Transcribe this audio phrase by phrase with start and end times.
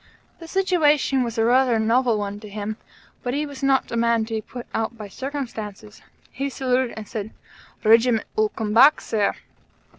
[0.39, 2.77] The situation was rather novel tell to him;
[3.21, 6.01] but he was not a man to be put out by circumstances.
[6.31, 7.29] He saluted and said:
[7.83, 9.35] "Regiment all come back, Sir."